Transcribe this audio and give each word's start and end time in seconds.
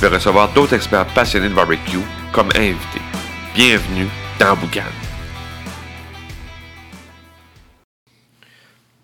vas 0.00 0.08
recevoir 0.08 0.52
d'autres 0.52 0.74
experts 0.74 1.06
passionnés 1.14 1.48
de 1.48 1.54
barbecue 1.54 1.98
comme 2.32 2.48
invités. 2.56 3.00
Bienvenue 3.54 4.06
dans 4.38 4.56
Boucan. 4.56 4.82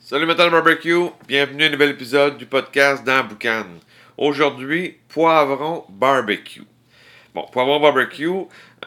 Salut 0.00 0.26
Metal 0.26 0.50
Barbecue, 0.50 1.10
bienvenue 1.28 1.64
à 1.64 1.66
un 1.68 1.70
nouvel 1.70 1.90
épisode 1.90 2.36
du 2.36 2.46
podcast 2.46 3.04
dans 3.04 3.22
Boucan. 3.24 3.66
Aujourd'hui, 4.18 4.98
poivron 5.08 5.84
barbecue. 5.88 6.64
Bon, 7.34 7.46
poivron 7.52 7.78
barbecue, 7.78 8.28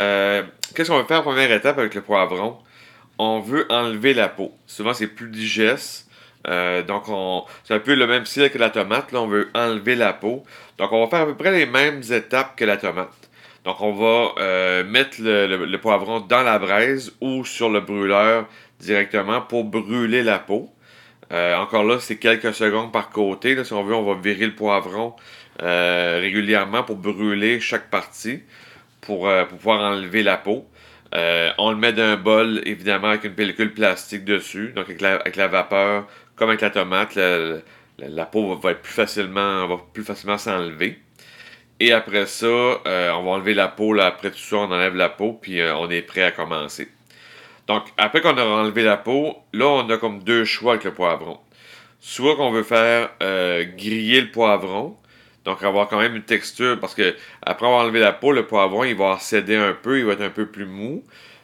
euh, 0.02 0.44
qu'est-ce 0.76 0.92
qu'on 0.92 0.98
va 0.98 1.06
faire 1.06 1.24
première 1.24 1.52
étape 1.52 1.78
avec 1.78 1.96
le 1.96 2.02
poivron? 2.02 2.58
On 3.18 3.40
veut 3.40 3.66
enlever 3.72 4.14
la 4.14 4.28
peau. 4.28 4.52
Souvent, 4.68 4.94
c'est 4.94 5.08
plus 5.08 5.30
digeste. 5.30 6.10
Euh, 6.48 6.84
donc, 6.84 7.04
on, 7.08 7.46
c'est 7.64 7.74
un 7.74 7.80
peu 7.80 7.96
le 7.96 8.08
même 8.08 8.26
style 8.26 8.50
que 8.50 8.58
la 8.58 8.70
tomate. 8.70 9.12
Là, 9.12 9.22
on 9.22 9.28
veut 9.28 9.50
enlever 9.54 9.96
la 9.96 10.14
peau. 10.14 10.44
Donc, 10.78 10.92
on 10.92 11.04
va 11.04 11.10
faire 11.10 11.22
à 11.22 11.26
peu 11.26 11.36
près 11.36 11.52
les 11.52 11.66
mêmes 11.66 12.02
étapes 12.12 12.56
que 12.56 12.66
la 12.66 12.78
tomate. 12.78 13.14
Donc, 13.66 13.80
on 13.80 13.94
va 13.94 14.34
euh, 14.40 14.84
mettre 14.84 15.18
le, 15.20 15.76
poivron 15.78 16.20
dans 16.20 16.44
la 16.44 16.60
braise 16.60 17.14
ou 17.22 17.46
sur 17.46 17.70
le 17.70 17.80
brûleur 17.80 18.46
directement 18.80 19.42
pour 19.42 19.64
brûler 19.64 20.24
la 20.24 20.40
peau. 20.40 20.70
Euh, 21.32 21.56
encore 21.56 21.84
là, 21.84 22.00
c'est 22.00 22.18
quelques 22.18 22.54
secondes 22.54 22.92
par 22.92 23.10
côté. 23.10 23.64
si 23.64 23.74
on 23.74 23.84
veut, 23.84 23.96
on 23.96 24.04
va 24.04 24.20
virer 24.20 24.46
le 24.46 24.56
poivron 24.56 25.14
régulièrement 25.60 26.84
pour 26.84 26.96
brûler 26.96 27.60
chaque 27.60 27.90
partie 27.92 28.42
pour, 29.02 29.30
pour 29.50 29.58
pouvoir 29.60 29.82
enlever 29.82 30.24
la 30.24 30.36
peau. 30.36 30.68
on 31.14 31.72
le 31.72 31.78
met 31.78 31.94
dans 31.94 32.02
un 32.02 32.18
bol, 32.18 32.62
évidemment, 32.66 33.10
avec 33.10 33.24
une 33.24 33.36
pellicule 33.36 33.74
plastique 33.74 34.26
dessus, 34.26 34.74
donc 34.76 34.90
avec 34.90 35.36
la 35.36 35.48
vapeur 35.48 36.08
comme 36.36 36.50
avec 36.50 36.62
la 36.62 36.70
tomate, 36.70 37.18
la, 37.98 38.26
peau 38.26 38.56
va, 38.56 38.74
plus 38.74 38.94
facilement, 38.94 40.38
s'enlever. 40.38 41.00
Et 41.80 41.92
après 41.92 42.26
ça, 42.26 42.46
euh, 42.46 43.12
on 43.12 43.24
va 43.24 43.32
enlever 43.32 43.54
la 43.54 43.68
peau. 43.68 43.98
Après 44.00 44.32
tout 44.32 44.38
ça, 44.38 44.58
on 44.58 44.72
enlève 44.72 44.96
la 44.96 45.10
peau, 45.10 45.34
puis 45.34 45.60
euh, 45.60 45.76
on 45.76 45.90
est 45.90 46.02
prêt 46.02 46.24
à 46.24 46.32
commencer. 46.32 46.88
Donc, 47.68 47.84
après 47.98 48.22
qu'on 48.22 48.38
a 48.38 48.44
enlevé 48.46 48.84
la 48.84 48.98
peau, 48.98 49.38
là, 49.54 49.68
on 49.68 49.90
a 49.90 49.98
comme 49.98 50.24
deux 50.24 50.46
choix 50.46 50.74
avec 50.74 50.86
le 50.86 50.94
poivron. 50.94 51.40
Soit 52.00 52.36
qu'on 52.36 52.52
veut 52.52 52.64
faire 52.64 53.10
euh, 53.22 53.64
griller 53.64 54.22
le 54.22 54.32
poivron, 54.32 54.98
donc 55.46 55.64
avoir 55.64 55.88
quand 55.88 56.00
même 56.00 56.16
une 56.16 56.24
texture, 56.24 56.80
parce 56.80 56.96
que 56.96 57.16
après 57.42 57.66
avoir 57.66 57.82
enlevé 57.82 58.00
la 58.00 58.14
peau, 58.14 58.32
le 58.32 58.46
poivron, 58.46 58.84
il 58.84 58.96
va 58.96 59.18
céder 59.20 59.56
un 59.56 59.74
peu, 59.74 60.00
il 60.00 60.06
va 60.06 60.14
être 60.14 60.22
un 60.22 60.30
peu 60.30 60.46
plus 60.46 60.66
mou, 60.66 61.04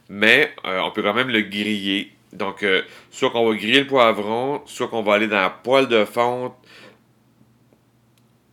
mais 0.09 0.53
on 0.63 0.91
peut 0.91 1.01
quand 1.01 1.13
même 1.13 1.29
le 1.29 1.41
griller 1.41 2.13
donc, 2.33 2.63
euh, 2.63 2.81
soit 3.09 3.31
qu'on 3.31 3.47
va 3.49 3.55
griller 3.55 3.81
le 3.81 3.87
poivron, 3.87 4.61
soit 4.65 4.87
qu'on 4.87 5.01
va 5.01 5.15
aller 5.15 5.27
dans 5.27 5.41
la 5.41 5.49
poêle 5.49 5.87
de 5.87 6.05
fonte, 6.05 6.53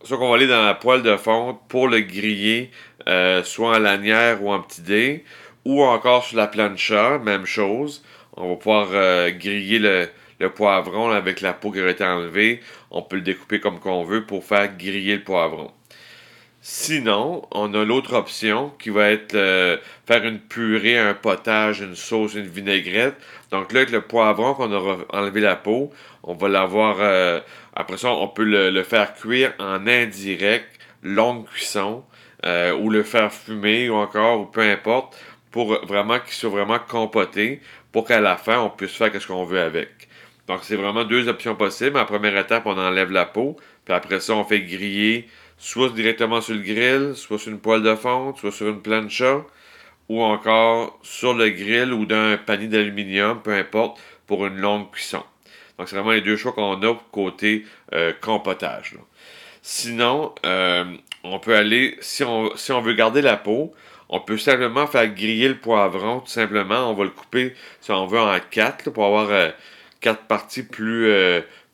soit 0.03 0.17
qu'on 0.17 0.29
va 0.29 0.35
aller 0.35 0.47
dans 0.47 0.65
la 0.65 0.73
poêle 0.73 1.03
de 1.03 1.15
fonte 1.15 1.59
pour 1.67 1.87
le 1.87 1.99
griller, 2.01 2.71
euh, 3.07 3.43
soit 3.43 3.75
en 3.75 3.79
lanière 3.79 4.43
ou 4.43 4.51
en 4.51 4.61
petit 4.61 4.81
dé, 4.81 5.25
ou 5.65 5.83
encore 5.83 6.23
sur 6.23 6.37
la 6.37 6.47
plancha, 6.47 7.19
même 7.19 7.45
chose. 7.45 8.03
On 8.35 8.49
va 8.49 8.55
pouvoir 8.55 8.87
euh, 8.91 9.29
griller 9.31 9.79
le, 9.79 10.09
le 10.39 10.49
poivron 10.49 11.09
avec 11.09 11.41
la 11.41 11.53
peau 11.53 11.71
qui 11.71 11.79
a 11.79 11.89
été 11.89 12.03
enlevée. 12.03 12.61
On 12.89 13.01
peut 13.01 13.17
le 13.17 13.21
découper 13.21 13.59
comme 13.59 13.79
qu'on 13.79 14.03
veut 14.03 14.25
pour 14.25 14.43
faire 14.43 14.75
griller 14.75 15.17
le 15.17 15.23
poivron. 15.23 15.71
Sinon, 16.61 17.47
on 17.51 17.73
a 17.75 17.85
l'autre 17.85 18.13
option 18.13 18.73
qui 18.79 18.89
va 18.89 19.11
être 19.11 19.35
euh, 19.35 19.77
faire 20.05 20.23
une 20.25 20.39
purée, 20.39 20.97
un 20.97 21.13
potage, 21.13 21.81
une 21.81 21.95
sauce, 21.95 22.33
une 22.33 22.47
vinaigrette. 22.47 23.15
Donc 23.51 23.71
là, 23.71 23.81
avec 23.81 23.91
le 23.91 24.01
poivron 24.01 24.53
qu'on 24.53 24.71
a 24.73 24.97
enlevé 25.09 25.39
la 25.39 25.55
peau, 25.55 25.91
on 26.23 26.33
va 26.33 26.49
l'avoir. 26.49 26.97
Euh, 26.99 27.39
après 27.75 27.97
ça, 27.97 28.11
on 28.11 28.27
peut 28.27 28.43
le, 28.43 28.83
faire 28.83 29.13
cuire 29.13 29.53
en 29.59 29.85
indirect, 29.87 30.67
longue 31.03 31.45
cuisson, 31.45 32.03
euh, 32.45 32.73
ou 32.73 32.89
le 32.89 33.03
faire 33.03 33.31
fumer 33.31 33.89
ou 33.89 33.95
encore, 33.95 34.41
ou 34.41 34.45
peu 34.45 34.61
importe, 34.61 35.15
pour 35.51 35.85
vraiment 35.85 36.19
qu'il 36.19 36.33
soit 36.33 36.49
vraiment 36.49 36.79
compoté, 36.79 37.61
pour 37.91 38.05
qu'à 38.05 38.19
la 38.19 38.35
fin, 38.35 38.59
on 38.59 38.69
puisse 38.69 38.95
faire 38.95 39.11
ce 39.13 39.27
qu'on 39.27 39.45
veut 39.45 39.61
avec. 39.61 39.89
Donc, 40.47 40.59
c'est 40.63 40.75
vraiment 40.75 41.03
deux 41.03 41.27
options 41.27 41.55
possibles. 41.55 41.97
En 41.97 42.05
première 42.05 42.37
étape, 42.37 42.65
on 42.65 42.77
enlève 42.77 43.11
la 43.11 43.25
peau, 43.25 43.57
puis 43.85 43.93
après 43.93 44.19
ça, 44.19 44.33
on 44.33 44.43
fait 44.43 44.61
griller 44.61 45.27
soit 45.57 45.89
directement 45.89 46.41
sur 46.41 46.53
le 46.53 46.61
grill, 46.61 47.13
soit 47.15 47.39
sur 47.39 47.51
une 47.51 47.59
poêle 47.59 47.83
de 47.83 47.95
fonte, 47.95 48.37
soit 48.37 48.51
sur 48.51 48.67
une 48.67 48.81
plancha, 48.81 49.43
ou 50.09 50.21
encore 50.21 50.99
sur 51.03 51.33
le 51.33 51.49
grill 51.49 51.93
ou 51.93 52.05
dans 52.05 52.33
un 52.33 52.37
panier 52.37 52.67
d'aluminium, 52.67 53.41
peu 53.41 53.53
importe, 53.53 53.99
pour 54.25 54.45
une 54.45 54.57
longue 54.57 54.91
cuisson. 54.91 55.23
Donc, 55.77 55.89
c'est 55.89 55.95
vraiment 55.95 56.11
les 56.11 56.21
deux 56.21 56.37
choix 56.37 56.53
qu'on 56.53 56.81
a 56.81 56.95
côté 57.11 57.65
euh, 57.93 58.13
compotage. 58.21 58.95
Sinon, 59.61 60.33
euh, 60.45 60.85
on 61.23 61.39
peut 61.39 61.55
aller, 61.55 61.97
si 62.01 62.23
on, 62.23 62.55
si 62.55 62.71
on 62.71 62.81
veut 62.81 62.93
garder 62.93 63.21
la 63.21 63.37
peau, 63.37 63.73
on 64.09 64.21
peut 64.21 64.37
simplement 64.37 64.87
faire 64.87 65.07
griller 65.13 65.49
le 65.49 65.57
poivron, 65.57 66.21
tout 66.21 66.27
simplement. 66.27 66.89
On 66.89 66.93
va 66.93 67.03
le 67.03 67.09
couper, 67.09 67.53
si 67.81 67.91
on 67.91 68.05
veut, 68.07 68.19
en 68.19 68.37
quatre, 68.49 68.89
pour 68.89 69.05
avoir 69.05 69.29
euh, 69.29 69.49
quatre 69.99 70.23
parties 70.23 70.63
plus, 70.63 71.11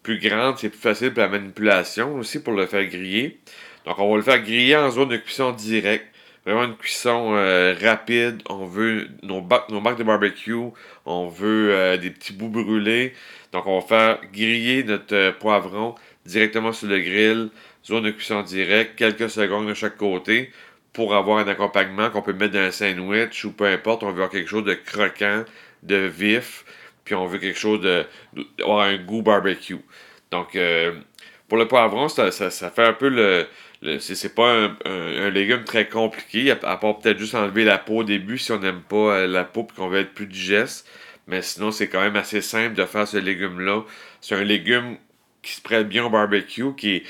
plus 0.02 0.20
grandes. 0.20 0.58
C'est 0.58 0.70
plus 0.70 0.80
facile 0.80 1.14
pour 1.14 1.22
la 1.22 1.30
manipulation 1.30 2.16
aussi, 2.16 2.42
pour 2.42 2.54
le 2.54 2.66
faire 2.66 2.86
griller. 2.86 3.40
Donc, 3.86 4.00
on 4.00 4.10
va 4.10 4.18
le 4.18 4.22
faire 4.22 4.42
griller 4.42 4.78
en 4.78 4.90
zone 4.90 5.10
de 5.10 5.18
cuisson 5.18 5.52
directe. 5.52 6.06
Vraiment 6.46 6.66
une 6.66 6.76
cuisson 6.76 7.34
euh, 7.36 7.74
rapide. 7.82 8.42
On 8.50 8.66
veut 8.66 9.08
nos, 9.22 9.42
bacs, 9.42 9.70
nos 9.70 9.82
de 9.82 10.04
barbecue. 10.04 10.56
On 11.06 11.28
veut 11.28 11.72
euh, 11.72 11.98
des 11.98 12.10
petits 12.10 12.34
bouts 12.34 12.50
brûlés. 12.50 13.14
Donc, 13.52 13.66
on 13.66 13.80
va 13.80 13.86
faire 13.86 14.20
griller 14.32 14.84
notre 14.84 15.16
euh, 15.16 15.32
poivron 15.32 15.96
directement 16.26 16.74
sur 16.74 16.88
le 16.88 17.00
grill. 17.00 17.50
Zone 17.86 18.04
de 18.04 18.12
cuisson 18.12 18.42
directe. 18.42 18.96
Quelques 18.98 19.30
secondes 19.30 19.68
de 19.68 19.74
chaque 19.74 19.98
côté 19.98 20.52
pour 20.92 21.16
avoir 21.16 21.40
un 21.40 21.48
accompagnement 21.48 22.10
qu'on 22.10 22.22
peut 22.22 22.34
mettre 22.34 22.54
dans 22.54 22.60
un 22.60 22.72
sandwich 22.72 23.46
ou 23.46 23.52
peu 23.52 23.66
importe. 23.66 24.04
On 24.04 24.08
veut 24.08 24.14
avoir 24.14 24.30
quelque 24.30 24.50
chose 24.50 24.66
de 24.66 24.74
croquant, 24.74 25.44
de 25.82 25.96
vif. 25.96 26.66
Puis 27.06 27.16
on 27.16 27.26
veut 27.26 27.40
quelque 27.40 27.60
chose 27.60 27.82
de, 27.82 28.06
un 28.66 28.98
goût 28.98 29.22
barbecue. 29.22 29.80
Donc, 30.32 30.58
pour 31.50 31.58
le 31.58 31.68
poivron, 31.68 32.08
ça, 32.08 32.32
ça 32.32 32.70
fait 32.70 32.86
un 32.86 32.94
peu 32.94 33.10
le, 33.10 33.48
c'est 34.00 34.36
pas 34.36 34.70
un, 34.86 35.30
légume 35.30 35.64
très 35.64 35.88
compliqué, 35.88 36.52
à, 36.52 36.78
part 36.78 37.00
peut-être 37.00 37.18
juste 37.18 37.36
enlever 37.36 37.64
la 37.64 37.78
peau 37.78 37.98
au 37.98 38.04
début 38.04 38.38
si 38.38 38.52
on 38.52 38.60
n'aime 38.60 38.82
pas 38.82 38.96
euh, 38.96 39.28
la 39.28 39.44
peau 39.44 39.68
et 39.70 39.76
qu'on 39.76 39.88
veut 39.88 40.00
être 40.00 40.14
plus 40.14 40.28
digeste. 40.28 40.88
Mais 41.28 41.42
sinon, 41.42 41.72
c'est 41.72 41.88
quand 41.88 42.02
même 42.02 42.16
assez 42.16 42.42
simple 42.42 42.76
de 42.76 42.86
faire 42.86 43.08
ce 43.08 43.18
légume-là. 43.18 43.84
C'est 44.22 44.36
un 44.36 44.44
légume 44.44 44.98
qui 45.42 45.54
se 45.54 45.62
prête 45.62 45.88
bien 45.88 46.06
au 46.06 46.10
barbecue, 46.10 46.74
qui, 46.78 47.04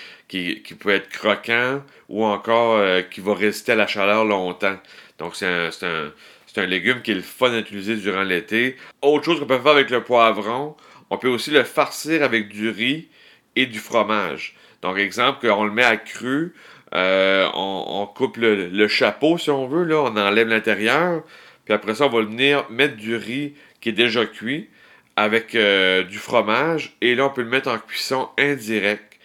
peut 0.80 0.90
être 0.90 1.10
croquant 1.10 1.84
ou 2.10 2.24
encore 2.26 2.78
euh, 2.78 3.02
qui 3.02 3.22
va 3.22 3.36
résister 3.36 3.74
à 3.74 3.76
la 3.76 3.88
chaleur 3.88 4.26
longtemps. 4.26 4.78
Donc, 5.20 5.36
c'est 5.36 5.48
un, 5.48 5.70
un, 5.84 6.12
un, 6.58 6.66
légume 6.66 7.02
qui 7.02 7.12
est 7.12 7.16
le 7.16 7.22
fun 7.22 7.52
à 7.54 7.60
utiliser 7.60 7.96
durant 7.96 8.24
l'été. 8.24 8.78
Autre 9.02 9.26
chose 9.26 9.40
qu'on 9.40 9.46
peut 9.46 9.60
faire 9.60 9.72
avec 9.72 9.90
le 9.90 10.04
poivron, 10.04 10.76
on 11.10 11.18
peut 11.18 11.30
aussi 11.30 11.52
le 11.52 11.64
farcir 11.64 12.24
avec 12.24 12.50
du 12.50 12.70
riz 12.70 13.08
et 13.56 13.68
du 13.68 13.80
fromage. 13.80 14.56
Donc, 14.84 14.98
exemple, 14.98 15.48
on 15.50 15.64
le 15.64 15.72
met 15.72 15.84
à 15.84 15.96
cru, 15.96 16.54
euh, 16.94 17.48
on, 17.54 18.06
coupe 18.06 18.36
le, 18.38 18.88
chapeau, 18.90 19.38
si 19.38 19.50
on 19.50 19.66
veut, 19.66 19.98
on 19.98 20.18
enlève 20.18 20.50
l'intérieur, 20.50 21.24
puis 21.64 21.74
après 21.74 21.96
ça, 21.96 22.06
on 22.06 22.10
va 22.10 22.22
venir 22.22 22.70
mettre 22.70 22.98
du 22.98 23.16
riz 23.16 23.54
qui 23.80 23.90
est 23.90 23.94
déjà 23.94 24.26
cuit 24.26 24.70
avec 25.16 25.56
euh, 25.56 26.04
du 26.04 26.18
fromage, 26.18 26.98
et 27.00 27.16
là, 27.16 27.28
on 27.28 27.30
peut 27.30 27.44
le 27.44 27.50
mettre 27.50 27.72
en 27.72 27.80
cuisson 27.80 28.28
indirecte. 28.38 29.20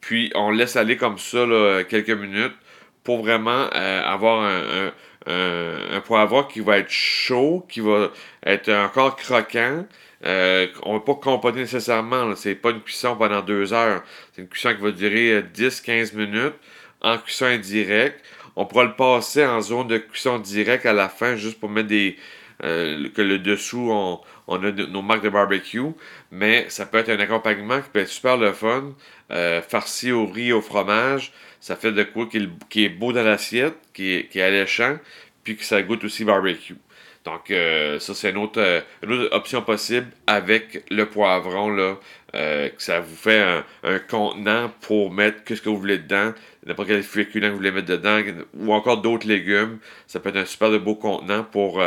Puis, 0.00 0.32
on 0.34 0.50
laisse 0.50 0.76
aller 0.76 0.96
comme 0.96 1.18
ça 1.18 1.46
quelques 1.88 2.10
minutes 2.10 2.54
pour 3.04 3.22
vraiment 3.22 3.68
euh, 3.74 4.02
avoir 4.04 4.42
un, 4.42 4.90
un, 5.26 6.00
poivron 6.00 6.44
qui 6.44 6.60
va 6.60 6.78
être 6.78 6.90
chaud, 6.90 7.66
qui 7.68 7.80
va 7.80 8.10
être 8.46 8.70
encore 8.72 9.16
croquant, 9.16 9.84
euh, 10.24 10.66
on 10.82 10.94
ne 10.94 10.98
va 10.98 11.04
pas 11.04 11.14
compoter 11.14 11.60
nécessairement. 11.60 12.34
C'est 12.36 12.54
pas 12.54 12.70
une 12.70 12.80
cuisson 12.80 13.16
pendant 13.16 13.42
deux 13.42 13.72
heures. 13.72 14.02
C'est 14.32 14.42
une 14.42 14.48
cuisson 14.48 14.74
qui 14.74 14.80
va 14.80 14.90
durer 14.90 15.42
10-15 15.42 15.90
euh, 16.14 16.26
minutes 16.26 16.54
en 17.02 17.18
cuisson 17.18 17.46
indirecte. 17.46 18.24
On 18.56 18.64
pourra 18.66 18.84
le 18.84 18.94
passer 18.94 19.44
en 19.44 19.60
zone 19.60 19.88
de 19.88 19.98
cuisson 19.98 20.38
directe 20.38 20.86
à 20.86 20.92
la 20.92 21.08
fin 21.08 21.36
juste 21.36 21.60
pour 21.60 21.68
mettre 21.68 21.88
des, 21.88 22.16
que 22.60 23.20
le 23.20 23.38
dessous, 23.38 23.90
on, 23.90 24.20
a 24.54 24.70
nos 24.70 25.02
marques 25.02 25.24
de 25.24 25.28
barbecue, 25.28 25.90
mais 26.30 26.66
ça 26.68 26.86
peut 26.86 26.98
être 26.98 27.08
un 27.10 27.18
accompagnement 27.18 27.80
qui 27.80 27.90
peut 27.90 27.98
être 27.98 28.08
super 28.08 28.36
le 28.36 28.52
fun, 28.52 28.94
farci 29.68 30.12
au 30.12 30.24
riz, 30.26 30.52
au 30.52 30.60
fromage, 30.62 31.32
ça 31.58 31.74
fait 31.74 31.90
de 31.90 32.04
quoi 32.04 32.28
qui 32.28 32.84
est, 32.84 32.88
beau 32.88 33.12
dans 33.12 33.24
l'assiette, 33.24 33.74
qui 33.92 34.12
est, 34.12 34.36
est 34.36 34.40
alléchant, 34.40 34.98
puis 35.42 35.56
que 35.56 35.64
ça 35.64 35.82
goûte 35.82 36.04
aussi 36.04 36.24
barbecue. 36.24 36.76
Donc, 37.24 37.50
euh, 37.50 37.98
ça, 38.00 38.14
c'est 38.14 38.30
une 38.30 38.36
autre, 38.36 38.60
euh, 38.60 38.82
une 39.02 39.12
autre, 39.12 39.34
option 39.34 39.62
possible 39.62 40.08
avec 40.26 40.84
le 40.90 41.06
poivron, 41.06 41.70
là, 41.70 41.96
euh, 42.34 42.68
que 42.68 42.82
ça 42.82 43.00
vous 43.00 43.16
fait 43.16 43.40
un, 43.40 43.98
contenant 44.10 44.70
pour 44.82 45.10
mettre 45.10 45.38
ce 45.48 45.60
que 45.62 45.70
vous 45.70 45.78
voulez 45.78 45.98
dedans, 45.98 46.34
n'importe 46.66 46.88
quel 46.88 47.02
féculent 47.02 47.46
que 47.46 47.50
vous 47.50 47.56
voulez 47.56 47.70
mettre 47.70 47.88
dedans, 47.88 48.20
ou 48.58 48.74
encore 48.74 49.00
d'autres 49.00 49.26
légumes. 49.26 49.78
Ça 50.06 50.20
peut 50.20 50.28
être 50.28 50.36
un 50.36 50.44
super 50.44 50.78
beau 50.80 50.96
contenant 50.96 51.44
pour 51.44 51.82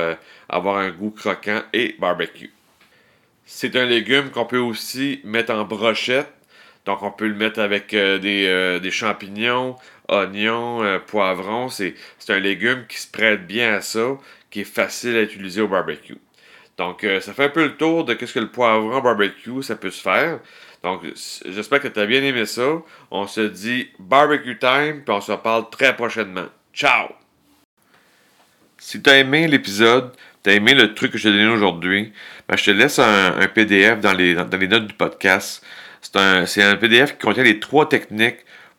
avoir 0.49 0.77
un 0.77 0.89
goût 0.89 1.11
croquant 1.11 1.61
et 1.71 1.95
barbecue. 1.99 2.51
C'est 3.45 3.75
un 3.75 3.85
légume 3.85 4.31
qu'on 4.31 4.45
peut 4.45 4.57
aussi 4.57 5.21
mettre 5.23 5.53
en 5.53 5.65
brochette. 5.65 6.31
Donc, 6.85 7.03
on 7.03 7.11
peut 7.11 7.27
le 7.27 7.35
mettre 7.35 7.59
avec 7.59 7.91
des, 7.91 8.91
champignons, 8.91 9.75
oignons, 10.07 10.99
poivrons. 11.05 11.69
C'est 11.69 11.93
un 12.29 12.39
légume 12.39 12.85
qui 12.87 12.97
se 12.97 13.11
prête 13.11 13.45
bien 13.45 13.75
à 13.75 13.81
ça 13.81 14.17
qui 14.49 14.61
est 14.61 14.65
facile 14.65 15.15
à 15.15 15.21
utiliser 15.21 15.61
au 15.61 15.67
barbecue. 15.67 16.17
Donc, 16.77 17.03
euh, 17.03 17.19
ça 17.21 17.33
fait 17.33 17.45
un 17.45 17.49
peu 17.49 17.63
le 17.63 17.75
tour 17.75 18.05
de 18.05 18.13
ce 18.13 18.33
que 18.33 18.39
le 18.39 18.49
poivron 18.49 19.01
barbecue, 19.01 19.63
ça 19.63 19.75
peut 19.75 19.89
se 19.89 20.01
faire. 20.01 20.39
Donc, 20.83 21.01
j'espère 21.45 21.81
que 21.81 21.87
tu 21.87 21.99
as 21.99 22.05
bien 22.05 22.21
aimé 22.21 22.45
ça. 22.45 22.67
On 23.09 23.25
se 23.25 23.41
dit 23.41 23.89
barbecue 23.97 24.57
time, 24.59 25.01
puis 25.03 25.13
on 25.13 25.21
se 25.21 25.31
parle 25.33 25.69
très 25.71 25.95
prochainement. 25.95 26.45
Ciao! 26.73 27.09
Si 28.77 29.01
tu 29.01 29.09
as 29.09 29.17
aimé 29.17 29.47
l'épisode, 29.47 30.13
tu 30.43 30.51
as 30.51 30.53
aimé 30.53 30.75
le 30.75 30.93
truc 30.93 31.11
que 31.11 31.17
je 31.17 31.23
t'ai 31.23 31.31
donné 31.35 31.47
aujourd'hui, 31.47 32.13
ben, 32.47 32.55
je 32.55 32.65
te 32.65 32.71
laisse 32.71 32.99
un, 32.99 33.47
PDF 33.47 33.99
dans 33.99 34.13
les, 34.13 34.35
notes 34.35 34.85
du 34.87 34.93
podcast. 34.93 35.65
C'est 36.01 36.61
un 36.61 36.75
PDF 36.75 37.13
qui 37.13 37.25
contient 37.25 37.43
les 37.43 37.59
trois 37.59 37.89
techniques 37.89 38.45